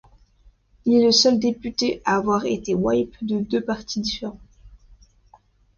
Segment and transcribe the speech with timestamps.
[0.85, 4.39] Il est le seul député à avoir été whip de deux partis différents.